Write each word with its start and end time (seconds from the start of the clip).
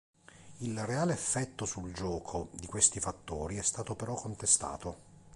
Il 0.61 0.79
reale 0.83 1.11
effetto 1.13 1.65
sul 1.65 1.93
gioco 1.93 2.49
di 2.53 2.65
questi 2.65 2.99
fattori 2.99 3.57
è 3.57 3.61
stato 3.61 3.93
però 3.93 4.15
contestato. 4.15 4.97